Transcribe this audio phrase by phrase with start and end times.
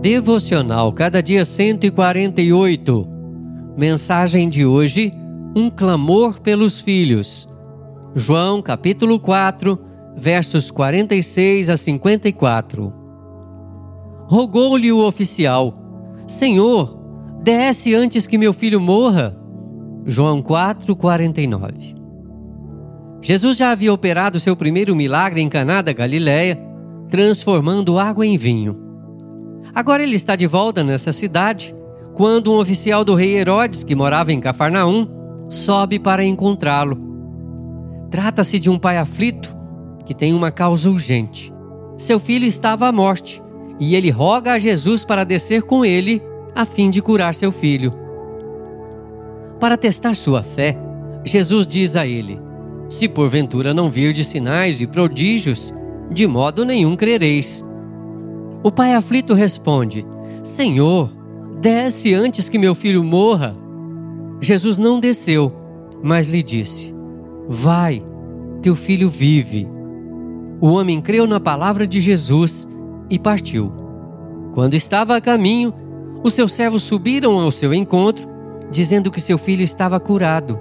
[0.00, 3.04] Devocional Cada Dia 148.
[3.76, 5.12] Mensagem de hoje:
[5.56, 7.48] Um clamor pelos filhos.
[8.14, 9.76] João capítulo 4,
[10.16, 12.92] versos 46 a 54.
[14.28, 15.74] Rogou-lhe o oficial:
[16.28, 16.96] Senhor,
[17.42, 19.36] desce antes que meu filho morra.
[20.06, 21.96] João 4, 49.
[23.20, 26.56] Jesus já havia operado seu primeiro milagre em Caná da Galileia,
[27.08, 28.87] transformando água em vinho.
[29.78, 31.72] Agora ele está de volta nessa cidade,
[32.16, 35.06] quando um oficial do rei Herodes, que morava em Cafarnaum,
[35.48, 36.98] sobe para encontrá-lo.
[38.10, 39.56] Trata-se de um pai aflito
[40.04, 41.52] que tem uma causa urgente.
[41.96, 43.40] Seu filho estava à morte
[43.78, 46.20] e ele roga a Jesus para descer com ele
[46.56, 47.94] a fim de curar seu filho.
[49.60, 50.76] Para testar sua fé,
[51.24, 52.40] Jesus diz a ele:
[52.88, 55.72] Se porventura não virdes sinais e prodígios,
[56.10, 57.64] de modo nenhum crereis.
[58.62, 60.06] O pai aflito responde:
[60.42, 61.10] Senhor,
[61.60, 63.56] desce antes que meu filho morra.
[64.40, 65.52] Jesus não desceu,
[66.02, 66.94] mas lhe disse:
[67.48, 68.02] Vai,
[68.60, 69.68] teu filho vive.
[70.60, 72.68] O homem creu na palavra de Jesus
[73.08, 73.72] e partiu.
[74.52, 75.72] Quando estava a caminho,
[76.22, 78.28] os seus servos subiram ao seu encontro,
[78.70, 80.58] dizendo que seu filho estava curado.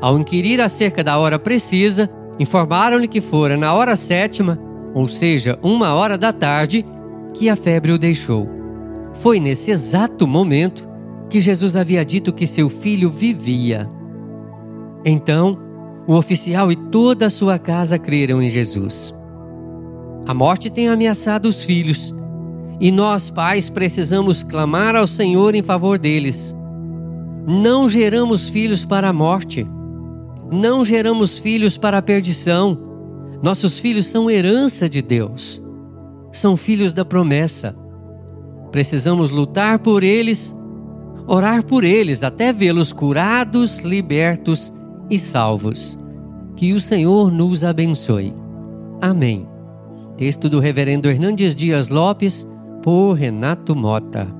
[0.00, 2.08] Ao inquirir acerca da hora precisa,
[2.38, 4.58] informaram-lhe que fora na hora sétima,
[4.94, 6.84] ou seja, uma hora da tarde,
[7.30, 8.48] que a febre o deixou.
[9.14, 10.88] Foi nesse exato momento
[11.28, 13.88] que Jesus havia dito que seu filho vivia.
[15.04, 15.58] Então,
[16.06, 19.14] o oficial e toda a sua casa creram em Jesus.
[20.26, 22.14] A morte tem ameaçado os filhos,
[22.80, 26.54] e nós, pais, precisamos clamar ao Senhor em favor deles.
[27.46, 29.66] Não geramos filhos para a morte,
[30.52, 32.78] não geramos filhos para a perdição.
[33.42, 35.62] Nossos filhos são herança de Deus,
[36.32, 37.74] são filhos da promessa.
[38.70, 40.56] Precisamos lutar por eles,
[41.26, 44.72] orar por eles até vê-los curados, libertos
[45.10, 45.98] e salvos.
[46.56, 48.34] Que o Senhor nos abençoe.
[49.00, 49.48] Amém.
[50.16, 52.46] Texto do Reverendo Hernandes Dias Lopes,
[52.82, 54.39] por Renato Mota.